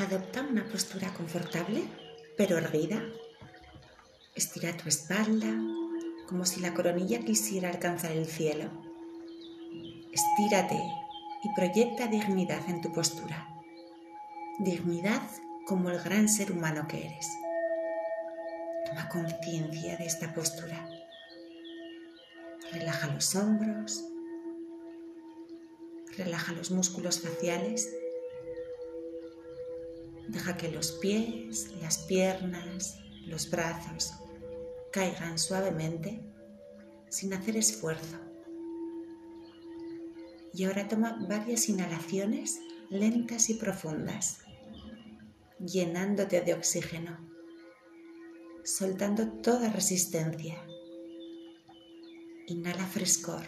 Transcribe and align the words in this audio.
Adopta 0.00 0.40
una 0.40 0.64
postura 0.64 1.12
confortable, 1.12 1.82
pero 2.34 2.56
erguida. 2.56 3.02
Estira 4.34 4.74
tu 4.74 4.88
espalda 4.88 5.48
como 6.26 6.46
si 6.46 6.60
la 6.60 6.72
coronilla 6.72 7.20
quisiera 7.20 7.68
alcanzar 7.68 8.12
el 8.12 8.24
cielo. 8.24 8.70
Estírate 10.10 10.80
y 11.44 11.54
proyecta 11.54 12.06
dignidad 12.06 12.66
en 12.70 12.80
tu 12.80 12.90
postura. 12.94 13.46
Dignidad 14.60 15.20
como 15.66 15.90
el 15.90 16.00
gran 16.00 16.30
ser 16.30 16.50
humano 16.50 16.88
que 16.88 17.06
eres. 17.06 17.28
Toma 18.86 19.06
conciencia 19.10 19.98
de 19.98 20.06
esta 20.06 20.32
postura. 20.32 20.88
Relaja 22.72 23.06
los 23.08 23.36
hombros. 23.36 24.02
Relaja 26.16 26.52
los 26.52 26.70
músculos 26.70 27.20
faciales 27.20 27.86
Deja 30.30 30.56
que 30.56 30.70
los 30.70 30.92
pies, 30.92 31.72
las 31.82 31.98
piernas, 31.98 33.00
los 33.26 33.50
brazos 33.50 34.12
caigan 34.92 35.40
suavemente 35.40 36.20
sin 37.08 37.34
hacer 37.34 37.56
esfuerzo. 37.56 38.16
Y 40.54 40.64
ahora 40.64 40.86
toma 40.86 41.18
varias 41.28 41.68
inhalaciones 41.68 42.60
lentas 42.90 43.50
y 43.50 43.54
profundas, 43.54 44.38
llenándote 45.58 46.40
de 46.42 46.54
oxígeno, 46.54 47.18
soltando 48.62 49.32
toda 49.42 49.68
resistencia. 49.70 50.64
Inhala 52.46 52.86
frescor. 52.86 53.46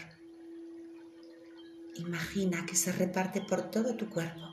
Imagina 1.94 2.66
que 2.66 2.74
se 2.74 2.90
reparte 2.90 3.40
por 3.40 3.70
todo 3.70 3.94
tu 3.96 4.08
cuerpo 4.10 4.51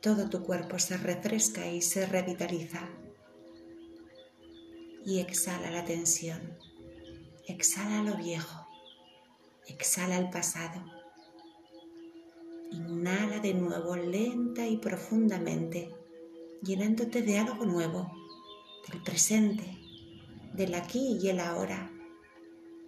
todo 0.00 0.30
tu 0.30 0.42
cuerpo 0.42 0.78
se 0.78 0.96
refresca 0.96 1.70
y 1.70 1.82
se 1.82 2.06
revitaliza. 2.06 2.88
Y 5.04 5.18
exhala 5.20 5.70
la 5.70 5.84
tensión, 5.84 6.56
exhala 7.46 8.02
lo 8.02 8.16
viejo, 8.16 8.66
exhala 9.66 10.18
el 10.18 10.30
pasado. 10.30 10.82
Inhala 12.70 13.40
de 13.40 13.52
nuevo 13.52 13.96
lenta 13.96 14.66
y 14.66 14.78
profundamente, 14.78 15.90
llenándote 16.62 17.20
de 17.20 17.38
algo 17.38 17.66
nuevo, 17.66 18.10
del 18.90 19.02
presente, 19.02 19.78
del 20.54 20.74
aquí 20.74 21.18
y 21.20 21.28
el 21.28 21.40
ahora, 21.40 21.90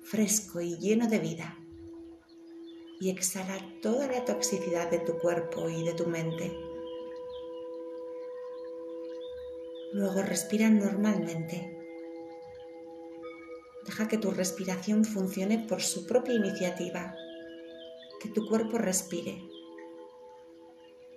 fresco 0.02 0.62
y 0.62 0.78
lleno 0.78 1.08
de 1.08 1.18
vida. 1.18 1.58
Y 3.00 3.10
exhala 3.10 3.58
toda 3.82 4.06
la 4.06 4.24
toxicidad 4.24 4.90
de 4.90 5.00
tu 5.00 5.18
cuerpo 5.18 5.68
y 5.68 5.84
de 5.84 5.92
tu 5.92 6.06
mente 6.06 6.71
Luego 9.92 10.22
respira 10.22 10.70
normalmente. 10.70 11.78
Deja 13.84 14.08
que 14.08 14.16
tu 14.16 14.30
respiración 14.30 15.04
funcione 15.04 15.58
por 15.68 15.82
su 15.82 16.06
propia 16.06 16.34
iniciativa, 16.34 17.14
que 18.20 18.30
tu 18.30 18.46
cuerpo 18.48 18.78
respire. 18.78 19.42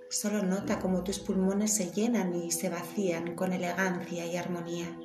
Solo 0.09 0.44
nota 0.44 0.80
cómo 0.80 1.04
tus 1.04 1.20
pulmones 1.20 1.73
se 1.73 1.92
llenan 1.92 2.36
y 2.36 2.52
se 2.52 2.70
vacían 2.70 3.36
con 3.36 3.54
elegancia 3.54 4.26
y 4.26 4.36
armonía. 4.36 5.00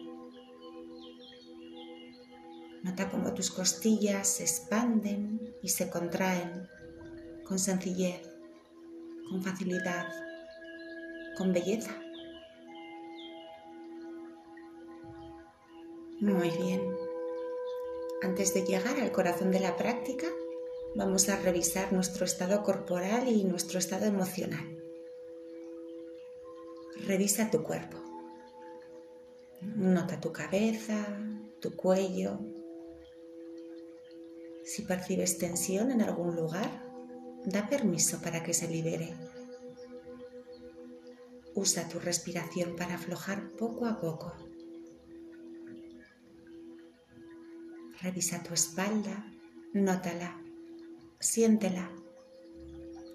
Nota 2.83 3.11
cómo 3.11 3.35
tus 3.35 3.51
costillas 3.51 4.27
se 4.27 4.45
expanden 4.45 5.55
y 5.63 5.69
se 5.69 5.91
contraen 5.91 6.67
con 7.45 7.59
sencillez, 7.59 8.23
con 9.29 9.43
facilidad, 9.43 10.07
con 11.37 11.53
belleza. 11.53 12.10
Muy 16.21 16.51
bien. 16.51 16.83
Antes 18.21 18.53
de 18.53 18.63
llegar 18.63 19.01
al 19.01 19.11
corazón 19.11 19.51
de 19.51 19.59
la 19.59 19.79
práctica, 19.79 20.27
vamos 20.95 21.31
a 21.31 21.37
revisar 21.37 21.95
nuestro 21.95 22.27
estado 22.27 22.63
corporal 22.63 23.27
y 23.27 23.43
nuestro 23.45 23.79
estado 23.79 24.05
emocional. 24.05 24.77
Revisa 27.07 27.51
tu 27.51 27.63
cuerpo. 27.63 27.97
Nota 29.63 30.21
tu 30.21 30.31
cabeza, 30.31 31.19
tu 31.59 31.75
cuello. 31.75 32.39
Si 34.63 34.83
percibes 34.83 35.39
tensión 35.39 35.91
en 35.91 36.03
algún 36.03 36.37
lugar, 36.37 36.85
da 37.47 37.67
permiso 37.67 38.21
para 38.21 38.43
que 38.43 38.53
se 38.53 38.69
libere. 38.69 39.17
Usa 41.55 41.89
tu 41.89 41.99
respiración 41.99 42.77
para 42.77 42.97
aflojar 42.97 43.53
poco 43.53 43.87
a 43.87 43.99
poco. 43.99 44.50
Revisa 48.03 48.43
tu 48.43 48.55
espalda, 48.55 49.27
nótala, 49.75 50.41
siéntela, 51.19 51.91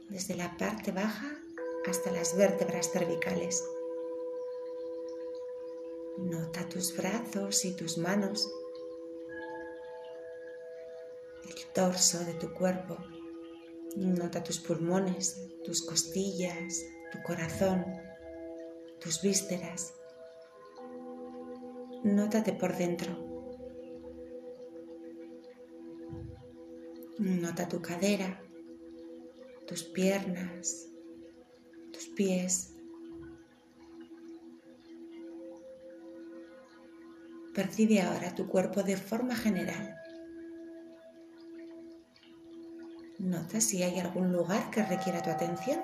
desde 0.09 0.35
la 0.35 0.55
parte 0.57 0.91
baja 0.91 1.31
hasta 1.89 2.11
las 2.11 2.37
vértebras 2.37 2.91
cervicales. 2.91 3.63
Nota 6.19 6.69
tus 6.69 6.95
brazos 6.95 7.65
y 7.65 7.75
tus 7.75 7.97
manos, 7.97 8.47
el 11.49 11.65
torso 11.73 12.19
de 12.23 12.35
tu 12.35 12.53
cuerpo. 12.53 12.97
Nota 13.95 14.43
tus 14.43 14.59
pulmones, 14.59 15.41
tus 15.63 15.83
costillas, 15.83 16.85
tu 17.11 17.23
corazón, 17.23 17.83
tus 18.99 19.21
vísceras. 19.23 19.95
Nótate 22.03 22.53
por 22.53 22.77
dentro. 22.77 23.34
Nota 27.17 27.69
tu 27.69 27.81
cadera, 27.81 28.41
tus 29.65 29.83
piernas, 29.83 30.87
tus 31.93 32.07
pies. 32.09 32.73
Percibe 37.53 38.01
ahora 38.01 38.35
tu 38.35 38.49
cuerpo 38.49 38.83
de 38.83 38.97
forma 38.97 39.33
general. 39.33 39.95
Nota 43.17 43.61
si 43.61 43.81
hay 43.81 43.97
algún 43.99 44.33
lugar 44.33 44.69
que 44.69 44.83
requiera 44.83 45.21
tu 45.21 45.29
atención. 45.29 45.81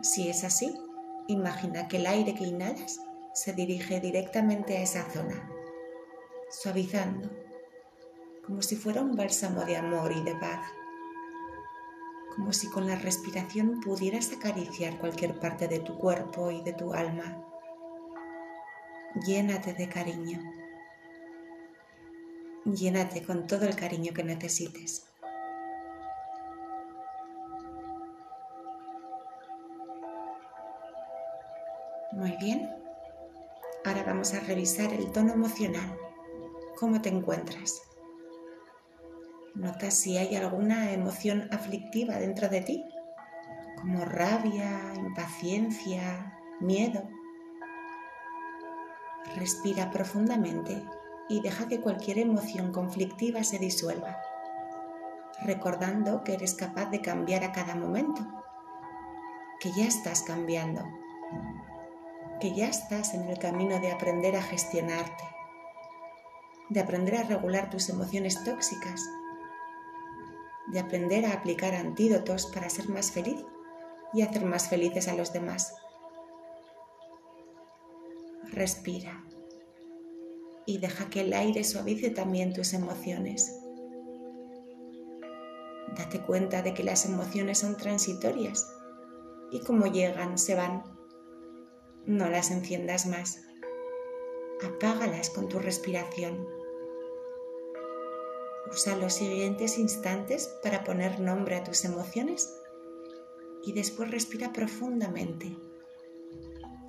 Si 0.00 0.30
es 0.30 0.42
así, 0.42 0.74
imagina 1.28 1.86
que 1.86 1.98
el 1.98 2.06
aire 2.06 2.34
que 2.34 2.44
inhalas 2.44 2.98
se 3.34 3.52
dirige 3.52 4.00
directamente 4.00 4.78
a 4.78 4.82
esa 4.82 5.08
zona, 5.10 5.50
suavizando 6.50 7.39
como 8.50 8.62
si 8.62 8.74
fuera 8.74 9.00
un 9.00 9.14
bálsamo 9.14 9.64
de 9.64 9.76
amor 9.76 10.10
y 10.10 10.24
de 10.24 10.34
paz, 10.34 10.58
como 12.34 12.52
si 12.52 12.68
con 12.68 12.84
la 12.84 12.96
respiración 12.96 13.80
pudieras 13.80 14.32
acariciar 14.32 14.98
cualquier 14.98 15.38
parte 15.38 15.68
de 15.68 15.78
tu 15.78 15.96
cuerpo 15.96 16.50
y 16.50 16.60
de 16.62 16.72
tu 16.72 16.92
alma. 16.92 17.44
Llénate 19.24 19.72
de 19.74 19.88
cariño. 19.88 20.40
Llénate 22.64 23.22
con 23.22 23.46
todo 23.46 23.66
el 23.66 23.76
cariño 23.76 24.12
que 24.12 24.24
necesites. 24.24 25.06
Muy 32.10 32.36
bien. 32.40 32.68
Ahora 33.84 34.02
vamos 34.02 34.34
a 34.34 34.40
revisar 34.40 34.92
el 34.92 35.12
tono 35.12 35.34
emocional. 35.34 35.96
¿Cómo 36.76 37.00
te 37.00 37.10
encuentras? 37.10 37.89
Nota 39.54 39.90
si 39.90 40.16
hay 40.16 40.36
alguna 40.36 40.92
emoción 40.92 41.48
aflictiva 41.50 42.16
dentro 42.16 42.48
de 42.48 42.60
ti, 42.60 42.84
como 43.80 44.04
rabia, 44.04 44.92
impaciencia, 44.94 46.38
miedo. 46.60 47.02
Respira 49.36 49.90
profundamente 49.90 50.84
y 51.28 51.40
deja 51.40 51.66
que 51.66 51.80
cualquier 51.80 52.18
emoción 52.18 52.72
conflictiva 52.72 53.42
se 53.42 53.58
disuelva, 53.58 54.18
recordando 55.42 56.22
que 56.22 56.34
eres 56.34 56.54
capaz 56.54 56.86
de 56.90 57.00
cambiar 57.00 57.42
a 57.42 57.52
cada 57.52 57.74
momento, 57.74 58.20
que 59.58 59.72
ya 59.72 59.86
estás 59.86 60.22
cambiando, 60.22 60.84
que 62.40 62.54
ya 62.54 62.68
estás 62.68 63.14
en 63.14 63.28
el 63.28 63.38
camino 63.38 63.80
de 63.80 63.90
aprender 63.90 64.36
a 64.36 64.42
gestionarte, 64.42 65.24
de 66.68 66.80
aprender 66.80 67.16
a 67.16 67.24
regular 67.24 67.68
tus 67.68 67.88
emociones 67.88 68.42
tóxicas 68.44 69.00
de 70.72 70.80
aprender 70.80 71.26
a 71.26 71.32
aplicar 71.32 71.74
antídotos 71.74 72.46
para 72.46 72.70
ser 72.70 72.88
más 72.88 73.10
feliz 73.10 73.44
y 74.12 74.22
hacer 74.22 74.44
más 74.44 74.68
felices 74.68 75.08
a 75.08 75.14
los 75.14 75.32
demás. 75.32 75.74
Respira 78.52 79.24
y 80.66 80.78
deja 80.78 81.10
que 81.10 81.20
el 81.20 81.32
aire 81.32 81.64
suavice 81.64 82.10
también 82.10 82.52
tus 82.52 82.72
emociones. 82.74 83.56
Date 85.96 86.20
cuenta 86.20 86.62
de 86.62 86.74
que 86.74 86.84
las 86.84 87.04
emociones 87.04 87.58
son 87.58 87.76
transitorias 87.76 88.66
y 89.50 89.60
como 89.60 89.86
llegan, 89.86 90.38
se 90.38 90.54
van. 90.54 90.84
No 92.06 92.28
las 92.28 92.50
enciendas 92.50 93.06
más. 93.06 93.42
Apágalas 94.64 95.30
con 95.30 95.48
tu 95.48 95.58
respiración. 95.58 96.46
Usa 98.70 98.96
los 98.96 99.14
siguientes 99.14 99.78
instantes 99.78 100.48
para 100.62 100.84
poner 100.84 101.20
nombre 101.20 101.56
a 101.56 101.64
tus 101.64 101.84
emociones 101.84 102.54
y 103.64 103.72
después 103.72 104.10
respira 104.10 104.52
profundamente 104.52 105.56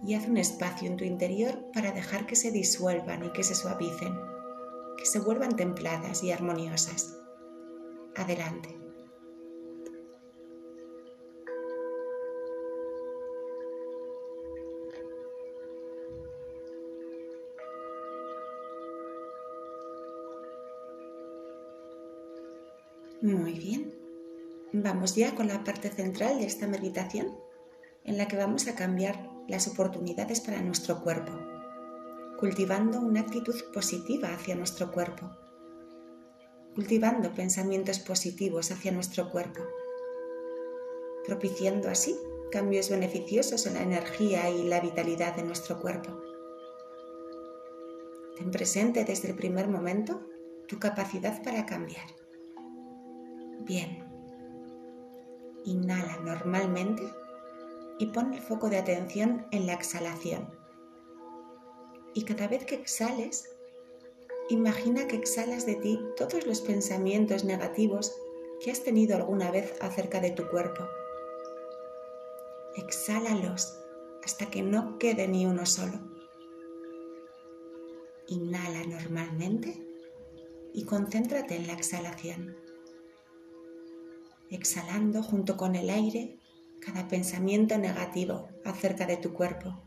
y 0.05 0.15
haz 0.15 0.27
un 0.27 0.37
espacio 0.37 0.87
en 0.87 0.97
tu 0.97 1.03
interior 1.03 1.65
para 1.73 1.91
dejar 1.91 2.25
que 2.25 2.35
se 2.35 2.51
disuelvan 2.51 3.25
y 3.25 3.31
que 3.31 3.43
se 3.43 3.55
suavicen, 3.55 4.15
que 4.97 5.05
se 5.05 5.19
vuelvan 5.19 5.55
templadas 5.55 6.23
y 6.23 6.31
armoniosas. 6.31 7.17
Adelante. 8.15 8.80
Muy 23.31 23.53
bien. 23.53 23.93
Vamos 24.73 25.15
ya 25.15 25.35
con 25.35 25.47
la 25.47 25.63
parte 25.63 25.89
central 25.89 26.39
de 26.39 26.45
esta 26.45 26.67
meditación 26.67 27.33
en 28.03 28.17
la 28.17 28.27
que 28.27 28.35
vamos 28.35 28.67
a 28.67 28.75
cambiar 28.75 29.29
las 29.47 29.69
oportunidades 29.69 30.41
para 30.41 30.61
nuestro 30.61 31.01
cuerpo, 31.01 31.31
cultivando 32.37 32.99
una 32.99 33.21
actitud 33.21 33.55
positiva 33.73 34.33
hacia 34.33 34.55
nuestro 34.55 34.91
cuerpo, 34.91 35.31
cultivando 36.75 37.33
pensamientos 37.33 37.99
positivos 37.99 38.69
hacia 38.69 38.91
nuestro 38.91 39.31
cuerpo, 39.31 39.61
propiciando 41.25 41.87
así 41.89 42.17
cambios 42.51 42.89
beneficiosos 42.89 43.65
en 43.65 43.75
la 43.75 43.83
energía 43.83 44.49
y 44.49 44.67
la 44.67 44.81
vitalidad 44.81 45.37
de 45.37 45.43
nuestro 45.43 45.79
cuerpo. 45.79 46.21
Ten 48.35 48.51
presente 48.51 49.05
desde 49.05 49.29
el 49.29 49.35
primer 49.35 49.69
momento 49.69 50.21
tu 50.67 50.79
capacidad 50.79 51.41
para 51.43 51.65
cambiar. 51.65 52.20
Bien. 53.65 54.03
Inhala 55.65 56.17
normalmente 56.23 57.03
y 57.99 58.07
pon 58.07 58.33
el 58.33 58.41
foco 58.41 58.69
de 58.69 58.77
atención 58.77 59.45
en 59.51 59.67
la 59.67 59.73
exhalación. 59.73 60.49
Y 62.15 62.23
cada 62.23 62.47
vez 62.47 62.65
que 62.65 62.75
exhales, 62.75 63.47
imagina 64.49 65.07
que 65.07 65.15
exhalas 65.15 65.67
de 65.67 65.75
ti 65.75 65.99
todos 66.17 66.47
los 66.47 66.61
pensamientos 66.61 67.43
negativos 67.43 68.11
que 68.63 68.71
has 68.71 68.83
tenido 68.83 69.15
alguna 69.15 69.51
vez 69.51 69.75
acerca 69.79 70.19
de 70.19 70.31
tu 70.31 70.47
cuerpo. 70.47 70.83
Exhálalos 72.77 73.77
hasta 74.23 74.49
que 74.49 74.63
no 74.63 74.97
quede 74.97 75.27
ni 75.27 75.45
uno 75.45 75.67
solo. 75.67 75.99
Inhala 78.27 78.83
normalmente 78.87 79.79
y 80.73 80.83
concéntrate 80.85 81.57
en 81.57 81.67
la 81.67 81.73
exhalación 81.73 82.70
exhalando 84.51 85.23
junto 85.23 85.57
con 85.57 85.75
el 85.75 85.89
aire 85.89 86.37
cada 86.81 87.07
pensamiento 87.07 87.77
negativo 87.77 88.49
acerca 88.65 89.05
de 89.05 89.17
tu 89.17 89.33
cuerpo. 89.33 89.81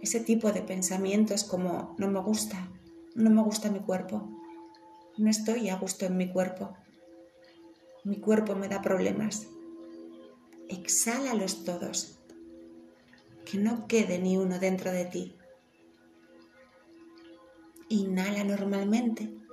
Ese 0.00 0.20
tipo 0.20 0.52
de 0.52 0.62
pensamientos 0.62 1.42
como 1.42 1.94
no 1.98 2.08
me 2.10 2.20
gusta, 2.20 2.70
no 3.14 3.30
me 3.30 3.42
gusta 3.42 3.70
mi 3.70 3.80
cuerpo, 3.80 4.28
no 5.16 5.30
estoy 5.30 5.70
a 5.70 5.76
gusto 5.76 6.04
en 6.04 6.16
mi 6.16 6.28
cuerpo, 6.28 6.76
mi 8.04 8.20
cuerpo 8.20 8.54
me 8.54 8.68
da 8.68 8.82
problemas. 8.82 9.48
Exhálalos 10.68 11.64
todos, 11.64 12.18
que 13.44 13.58
no 13.58 13.86
quede 13.86 14.18
ni 14.18 14.36
uno 14.36 14.58
dentro 14.58 14.92
de 14.92 15.06
ti. 15.06 15.36
Inhala 17.88 18.44
normalmente 18.44 19.45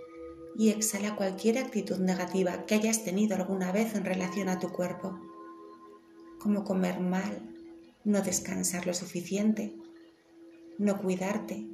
y 0.56 0.70
exhala 0.70 1.16
cualquier 1.16 1.58
actitud 1.58 1.98
negativa 1.98 2.66
que 2.66 2.76
hayas 2.76 3.04
tenido 3.04 3.36
alguna 3.36 3.72
vez 3.72 3.96
en 3.96 4.06
relación 4.06 4.50
a 4.50 4.60
tu 4.60 4.72
cuerpo, 4.72 5.20
como 6.40 6.64
comer 6.64 7.00
mal, 7.00 7.42
no 8.04 8.22
descansar 8.22 8.86
lo 8.86 8.94
suficiente, 8.94 9.74
no 10.78 11.02
cuidarte. 11.02 11.66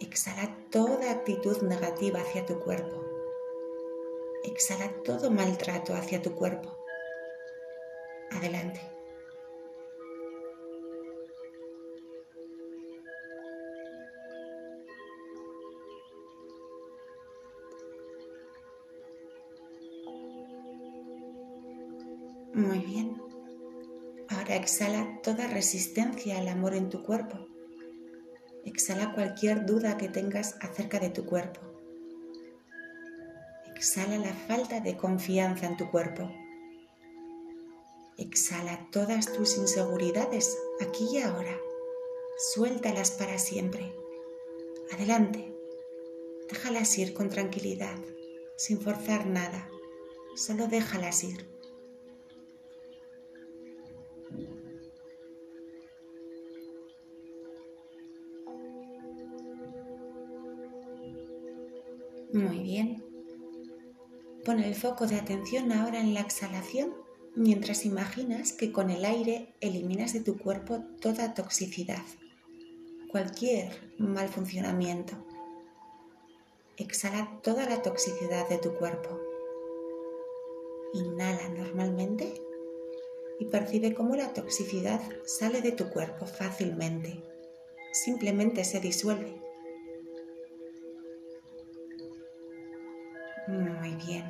Exhala 0.00 0.56
toda 0.70 1.10
actitud 1.10 1.62
negativa 1.62 2.20
hacia 2.20 2.46
tu 2.46 2.60
cuerpo. 2.60 3.02
Exhala 4.44 4.92
todo 5.04 5.30
maltrato 5.30 5.94
hacia 5.94 6.22
tu 6.22 6.34
cuerpo. 6.34 6.76
Adelante. 8.30 8.91
Exhala 24.54 25.18
toda 25.22 25.46
resistencia 25.46 26.38
al 26.38 26.46
amor 26.46 26.74
en 26.74 26.90
tu 26.90 27.02
cuerpo. 27.02 27.48
Exhala 28.66 29.14
cualquier 29.14 29.64
duda 29.64 29.96
que 29.96 30.10
tengas 30.10 30.56
acerca 30.60 31.00
de 31.00 31.08
tu 31.08 31.24
cuerpo. 31.24 31.60
Exhala 33.74 34.18
la 34.18 34.34
falta 34.34 34.80
de 34.80 34.98
confianza 34.98 35.66
en 35.66 35.78
tu 35.78 35.90
cuerpo. 35.90 36.30
Exhala 38.18 38.88
todas 38.92 39.32
tus 39.32 39.56
inseguridades 39.56 40.54
aquí 40.82 41.08
y 41.10 41.22
ahora. 41.22 41.56
Suéltalas 42.52 43.10
para 43.12 43.38
siempre. 43.38 43.94
Adelante. 44.92 45.50
Déjalas 46.50 46.98
ir 46.98 47.14
con 47.14 47.30
tranquilidad, 47.30 47.96
sin 48.58 48.82
forzar 48.82 49.26
nada. 49.26 49.66
Solo 50.36 50.66
déjalas 50.66 51.24
ir. 51.24 51.51
Muy 62.32 62.60
bien. 62.60 63.04
Pon 64.42 64.60
el 64.60 64.74
foco 64.74 65.06
de 65.06 65.16
atención 65.16 65.70
ahora 65.70 66.00
en 66.00 66.14
la 66.14 66.20
exhalación 66.20 66.94
mientras 67.34 67.84
imaginas 67.84 68.52
que 68.52 68.72
con 68.72 68.88
el 68.88 69.04
aire 69.04 69.54
eliminas 69.60 70.14
de 70.14 70.20
tu 70.20 70.38
cuerpo 70.38 70.82
toda 71.00 71.34
toxicidad, 71.34 72.02
cualquier 73.08 73.92
mal 73.98 74.30
funcionamiento. 74.30 75.14
Exhala 76.78 77.38
toda 77.42 77.68
la 77.68 77.82
toxicidad 77.82 78.48
de 78.48 78.56
tu 78.56 78.74
cuerpo. 78.74 79.20
Inhala 80.94 81.50
normalmente 81.50 82.32
y 83.40 83.44
percibe 83.44 83.92
cómo 83.92 84.16
la 84.16 84.32
toxicidad 84.32 85.02
sale 85.26 85.60
de 85.60 85.72
tu 85.72 85.90
cuerpo 85.90 86.24
fácilmente. 86.24 87.22
Simplemente 87.92 88.64
se 88.64 88.80
disuelve. 88.80 89.51
Muy 93.52 93.96
bien. 93.96 94.24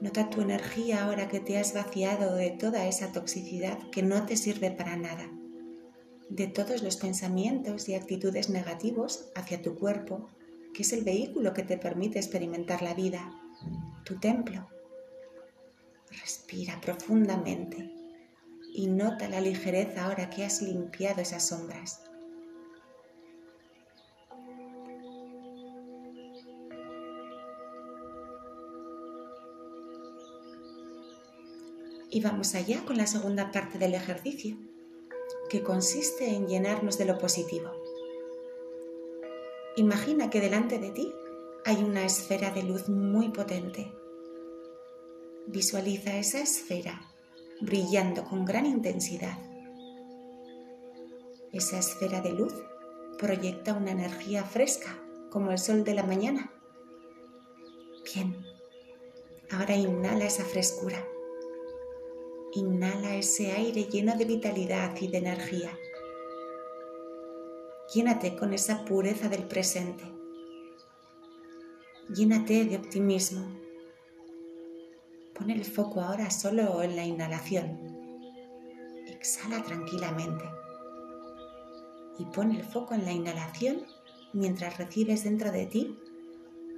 Nota 0.00 0.30
tu 0.30 0.40
energía 0.40 1.04
ahora 1.04 1.28
que 1.28 1.40
te 1.40 1.58
has 1.58 1.74
vaciado 1.74 2.34
de 2.36 2.52
toda 2.52 2.86
esa 2.86 3.12
toxicidad 3.12 3.78
que 3.90 4.02
no 4.02 4.24
te 4.24 4.34
sirve 4.34 4.70
para 4.70 4.96
nada, 4.96 5.30
de 6.30 6.46
todos 6.46 6.82
los 6.82 6.96
pensamientos 6.96 7.86
y 7.90 7.94
actitudes 7.94 8.48
negativos 8.48 9.30
hacia 9.34 9.60
tu 9.60 9.74
cuerpo, 9.74 10.30
que 10.72 10.84
es 10.84 10.92
el 10.94 11.04
vehículo 11.04 11.52
que 11.52 11.64
te 11.64 11.76
permite 11.76 12.18
experimentar 12.18 12.80
la 12.80 12.94
vida, 12.94 13.30
tu 14.06 14.18
templo. 14.18 14.66
Respira 16.22 16.80
profundamente 16.80 17.92
y 18.72 18.86
nota 18.86 19.28
la 19.28 19.42
ligereza 19.42 20.06
ahora 20.06 20.30
que 20.30 20.46
has 20.46 20.62
limpiado 20.62 21.20
esas 21.20 21.46
sombras. 21.46 22.00
Y 32.08 32.20
vamos 32.20 32.54
allá 32.54 32.84
con 32.84 32.96
la 32.96 33.06
segunda 33.06 33.50
parte 33.50 33.78
del 33.78 33.94
ejercicio, 33.94 34.56
que 35.50 35.62
consiste 35.62 36.28
en 36.28 36.46
llenarnos 36.46 36.98
de 36.98 37.04
lo 37.04 37.18
positivo. 37.18 37.70
Imagina 39.76 40.30
que 40.30 40.40
delante 40.40 40.78
de 40.78 40.90
ti 40.92 41.12
hay 41.64 41.82
una 41.82 42.04
esfera 42.04 42.50
de 42.50 42.62
luz 42.62 42.88
muy 42.88 43.30
potente. 43.30 43.92
Visualiza 45.48 46.16
esa 46.16 46.40
esfera 46.40 47.00
brillando 47.60 48.24
con 48.24 48.44
gran 48.44 48.66
intensidad. 48.66 49.38
Esa 51.52 51.78
esfera 51.78 52.20
de 52.20 52.30
luz 52.30 52.54
proyecta 53.18 53.74
una 53.74 53.90
energía 53.90 54.44
fresca 54.44 54.96
como 55.30 55.50
el 55.50 55.58
sol 55.58 55.82
de 55.82 55.94
la 55.94 56.04
mañana. 56.04 56.52
Bien, 58.04 58.36
ahora 59.50 59.74
inhala 59.74 60.26
esa 60.26 60.44
frescura 60.44 61.04
Inhala 62.56 63.16
ese 63.16 63.52
aire 63.52 63.84
lleno 63.84 64.16
de 64.16 64.24
vitalidad 64.24 64.96
y 64.98 65.08
de 65.08 65.18
energía. 65.18 65.78
Llénate 67.92 68.34
con 68.34 68.54
esa 68.54 68.86
pureza 68.86 69.28
del 69.28 69.44
presente. 69.44 70.04
Llénate 72.08 72.64
de 72.64 72.76
optimismo. 72.76 73.46
Pon 75.34 75.50
el 75.50 75.66
foco 75.66 76.00
ahora 76.00 76.30
solo 76.30 76.82
en 76.82 76.96
la 76.96 77.04
inhalación. 77.04 77.78
Exhala 79.06 79.62
tranquilamente. 79.62 80.44
Y 82.18 82.24
pon 82.24 82.52
el 82.52 82.64
foco 82.64 82.94
en 82.94 83.04
la 83.04 83.12
inhalación 83.12 83.82
mientras 84.32 84.78
recibes 84.78 85.24
dentro 85.24 85.52
de 85.52 85.66
ti 85.66 85.98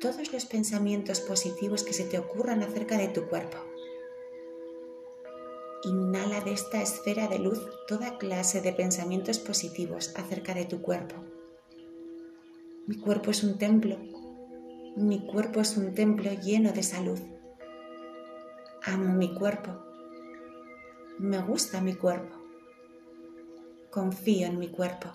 todos 0.00 0.32
los 0.32 0.44
pensamientos 0.44 1.20
positivos 1.20 1.84
que 1.84 1.92
se 1.92 2.02
te 2.02 2.18
ocurran 2.18 2.64
acerca 2.64 2.98
de 2.98 3.06
tu 3.06 3.28
cuerpo. 3.28 3.67
Inhala 5.84 6.40
de 6.40 6.52
esta 6.52 6.82
esfera 6.82 7.28
de 7.28 7.38
luz 7.38 7.60
toda 7.86 8.18
clase 8.18 8.60
de 8.60 8.72
pensamientos 8.72 9.38
positivos 9.38 10.12
acerca 10.16 10.52
de 10.52 10.64
tu 10.64 10.82
cuerpo. 10.82 11.14
Mi 12.88 12.96
cuerpo 12.96 13.30
es 13.30 13.44
un 13.44 13.58
templo. 13.58 13.96
Mi 14.96 15.24
cuerpo 15.24 15.60
es 15.60 15.76
un 15.76 15.94
templo 15.94 16.32
lleno 16.32 16.72
de 16.72 16.82
salud. 16.82 17.20
Amo 18.82 19.14
mi 19.14 19.32
cuerpo. 19.34 19.70
Me 21.18 21.40
gusta 21.42 21.80
mi 21.80 21.94
cuerpo. 21.94 22.36
Confío 23.90 24.48
en 24.48 24.58
mi 24.58 24.70
cuerpo. 24.70 25.12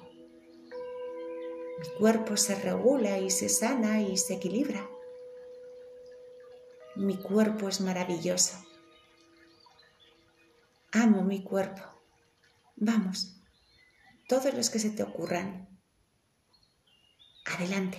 Mi 1.80 1.90
cuerpo 2.00 2.38
se 2.38 2.56
regula 2.56 3.20
y 3.20 3.30
se 3.30 3.50
sana 3.50 4.02
y 4.02 4.16
se 4.16 4.36
equilibra. 4.36 4.90
Mi 6.96 7.18
cuerpo 7.18 7.68
es 7.68 7.82
maravilloso. 7.82 8.56
Amo 10.96 11.24
mi 11.24 11.42
cuerpo. 11.42 11.82
Vamos, 12.76 13.42
todos 14.28 14.54
los 14.54 14.70
que 14.70 14.78
se 14.78 14.92
te 14.92 15.02
ocurran. 15.02 15.68
Adelante. 17.46 17.98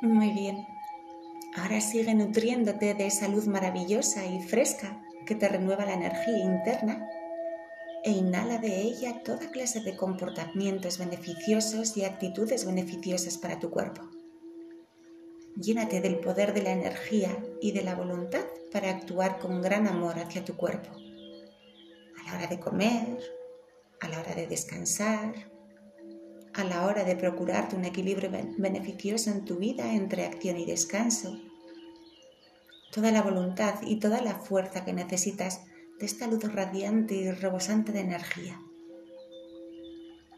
Muy 0.00 0.30
bien. 0.30 0.64
Ahora 1.56 1.80
sigue 1.80 2.14
nutriéndote 2.14 2.94
de 2.94 3.06
esa 3.08 3.26
luz 3.26 3.48
maravillosa 3.48 4.24
y 4.26 4.40
fresca 4.44 5.02
que 5.26 5.34
te 5.34 5.48
renueva 5.48 5.84
la 5.86 5.94
energía 5.94 6.38
interna 6.38 7.08
e 8.06 8.12
inhala 8.12 8.58
de 8.58 8.82
ella 8.82 9.24
toda 9.24 9.50
clase 9.50 9.80
de 9.80 9.96
comportamientos 9.96 10.96
beneficiosos 10.96 11.96
y 11.96 12.04
actitudes 12.04 12.64
beneficiosas 12.64 13.36
para 13.36 13.58
tu 13.58 13.68
cuerpo. 13.68 14.02
Llénate 15.60 16.00
del 16.00 16.20
poder 16.20 16.54
de 16.54 16.62
la 16.62 16.70
energía 16.70 17.36
y 17.60 17.72
de 17.72 17.82
la 17.82 17.96
voluntad 17.96 18.44
para 18.72 18.90
actuar 18.90 19.40
con 19.40 19.60
gran 19.60 19.88
amor 19.88 20.20
hacia 20.20 20.44
tu 20.44 20.54
cuerpo. 20.54 20.90
A 20.92 22.30
la 22.30 22.38
hora 22.38 22.46
de 22.46 22.60
comer, 22.60 23.18
a 24.00 24.06
la 24.06 24.20
hora 24.20 24.36
de 24.36 24.46
descansar, 24.46 25.34
a 26.54 26.62
la 26.62 26.86
hora 26.86 27.02
de 27.02 27.16
procurarte 27.16 27.74
un 27.74 27.86
equilibrio 27.86 28.30
beneficioso 28.56 29.30
en 29.30 29.44
tu 29.44 29.56
vida 29.56 29.92
entre 29.94 30.26
acción 30.26 30.58
y 30.58 30.64
descanso. 30.64 31.40
Toda 32.92 33.10
la 33.10 33.22
voluntad 33.22 33.82
y 33.82 33.98
toda 33.98 34.20
la 34.20 34.36
fuerza 34.36 34.84
que 34.84 34.92
necesitas 34.92 35.62
de 35.98 36.06
esta 36.06 36.26
luz 36.26 36.42
radiante 36.52 37.14
y 37.14 37.30
rebosante 37.30 37.92
de 37.92 38.00
energía. 38.00 38.60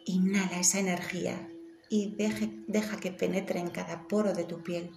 Inhala 0.04 0.60
esa 0.60 0.78
energía 0.78 1.50
y 1.90 2.14
deja 2.16 3.00
que 3.00 3.12
penetre 3.12 3.60
en 3.60 3.70
cada 3.70 4.06
poro 4.08 4.32
de 4.32 4.44
tu 4.44 4.62
piel. 4.62 4.90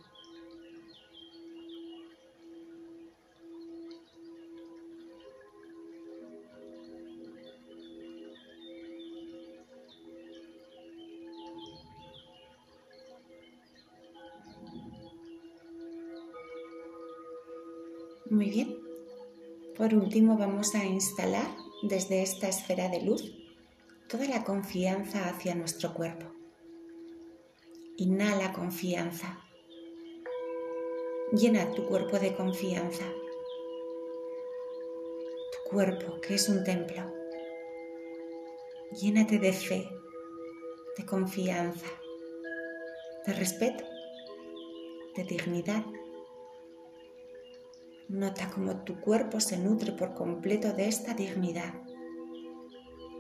Muy 18.30 18.50
bien. 18.50 18.91
Por 19.82 19.96
último, 19.96 20.38
vamos 20.38 20.76
a 20.76 20.86
instalar 20.86 21.48
desde 21.82 22.22
esta 22.22 22.48
esfera 22.48 22.88
de 22.88 23.02
luz 23.02 23.34
toda 24.08 24.28
la 24.28 24.44
confianza 24.44 25.28
hacia 25.28 25.56
nuestro 25.56 25.96
cuerpo. 25.96 26.28
Inhala 27.98 28.54
confianza. 28.54 29.40
Llena 31.32 31.72
tu 31.72 31.88
cuerpo 31.88 32.20
de 32.20 32.36
confianza. 32.36 33.06
Tu 35.52 35.70
cuerpo, 35.72 36.22
que 36.22 36.36
es 36.36 36.48
un 36.48 36.64
templo. 36.64 37.12
Llénate 39.02 39.40
de 39.40 39.52
fe, 39.52 39.90
de 40.96 41.06
confianza, 41.08 41.88
de 43.26 43.34
respeto, 43.34 43.84
de 45.16 45.24
dignidad 45.24 45.84
Nota 48.12 48.52
cómo 48.54 48.76
tu 48.84 49.00
cuerpo 49.00 49.40
se 49.40 49.58
nutre 49.58 49.94
por 49.94 50.14
completo 50.14 50.74
de 50.74 50.90
esta 50.90 51.14
dignidad, 51.14 51.74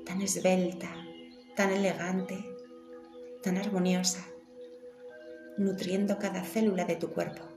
tan 0.05 0.21
esbelta, 0.21 0.93
tan 1.55 1.71
elegante, 1.71 2.37
tan 3.41 3.55
armoniosa, 3.55 4.27
nutriendo 5.57 6.19
cada 6.19 6.43
célula 6.43 6.83
de 6.83 6.97
tu 6.97 7.09
cuerpo. 7.09 7.50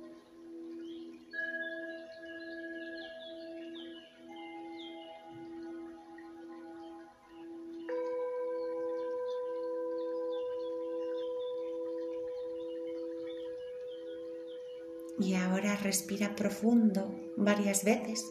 Y 15.18 15.34
ahora 15.34 15.76
respira 15.76 16.34
profundo 16.34 17.14
varias 17.36 17.84
veces, 17.84 18.24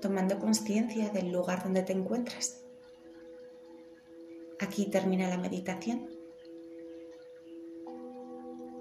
tomando 0.00 0.38
conciencia 0.38 1.10
del 1.10 1.30
lugar 1.30 1.62
donde 1.62 1.82
te 1.82 1.92
encuentras. 1.92 2.64
Aquí 4.58 4.86
termina 4.86 5.28
la 5.28 5.36
meditación. 5.36 6.08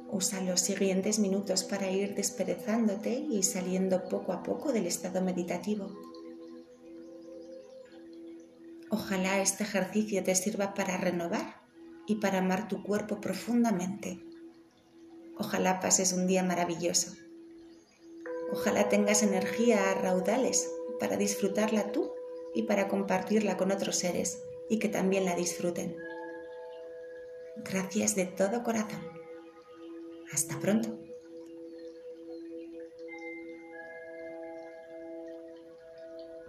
Usa 0.10 0.42
los 0.42 0.62
siguientes 0.62 1.20
minutos 1.20 1.64
para 1.64 1.90
ir 1.90 2.16
desperezándote 2.16 3.14
y 3.14 3.44
saliendo 3.44 4.04
poco 4.08 4.34
a 4.34 4.44
poco 4.44 4.72
del 4.72 4.86
estado 4.86 5.22
meditativo. 5.22 5.92
Ojalá 8.90 9.42
este 9.42 9.64
ejercicio 9.64 10.24
te 10.24 10.36
sirva 10.36 10.74
para 10.74 10.98
renovar 10.98 11.62
y 12.08 12.16
para 12.16 12.40
amar 12.40 12.68
tu 12.68 12.84
cuerpo 12.84 13.22
profundamente 13.22 14.31
Ojalá 15.38 15.80
pases 15.80 16.14
un 16.14 16.28
día 16.28 16.44
maravilloso. 16.44 17.12
Ojalá 18.52 18.90
tengas 18.90 19.24
energía 19.24 19.92
a 19.92 19.94
raudales 19.96 20.70
para 21.00 21.18
disfrutarla 21.18 21.92
tú 21.92 22.12
y 22.54 22.64
para 22.64 22.88
compartirla 22.88 23.58
con 23.58 23.72
otros 23.72 23.96
seres 23.96 24.42
y 24.70 24.80
que 24.80 24.90
también 24.90 25.26
la 25.26 25.36
disfruten. 25.36 25.96
Gracias 27.58 28.16
de 28.16 28.26
todo 28.26 28.64
corazón. 28.64 29.02
Hasta 30.34 30.60
pronto. 30.60 31.11